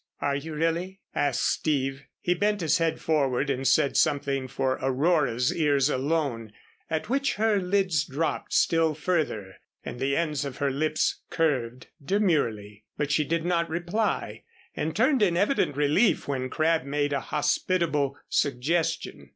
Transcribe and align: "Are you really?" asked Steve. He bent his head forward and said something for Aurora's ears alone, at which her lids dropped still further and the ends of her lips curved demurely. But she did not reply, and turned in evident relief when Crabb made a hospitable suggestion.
"Are 0.19 0.35
you 0.35 0.55
really?" 0.55 0.99
asked 1.13 1.45
Steve. 1.45 2.05
He 2.21 2.33
bent 2.33 2.61
his 2.61 2.79
head 2.79 2.99
forward 2.99 3.51
and 3.51 3.67
said 3.67 3.95
something 3.95 4.47
for 4.47 4.79
Aurora's 4.81 5.55
ears 5.55 5.91
alone, 5.91 6.53
at 6.89 7.07
which 7.07 7.35
her 7.35 7.59
lids 7.61 8.03
dropped 8.03 8.51
still 8.51 8.95
further 8.95 9.57
and 9.85 9.99
the 9.99 10.17
ends 10.17 10.43
of 10.43 10.57
her 10.57 10.71
lips 10.71 11.21
curved 11.29 11.85
demurely. 12.03 12.83
But 12.97 13.11
she 13.11 13.23
did 13.23 13.45
not 13.45 13.69
reply, 13.69 14.41
and 14.75 14.95
turned 14.95 15.21
in 15.21 15.37
evident 15.37 15.77
relief 15.77 16.27
when 16.27 16.49
Crabb 16.49 16.83
made 16.83 17.13
a 17.13 17.19
hospitable 17.19 18.17
suggestion. 18.27 19.29